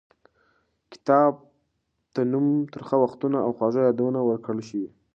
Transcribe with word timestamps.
کتاب 0.91 1.33
ته 2.13 2.21
نوم 2.31 2.47
ترخه 2.73 2.95
وختونه 3.03 3.37
او 3.45 3.51
خواږه 3.57 3.81
یادونه 3.87 4.19
ورکړل 4.23 4.61
شوی. 4.69 4.89